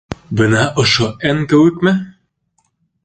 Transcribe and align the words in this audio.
Бына 0.39 0.61
ошо 0.83 1.09
«Н» 1.33 1.45
кеүекме? 1.53 1.93